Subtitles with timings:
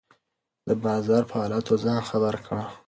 [0.67, 2.65] د بازار په حالاتو ځان خبر کړه.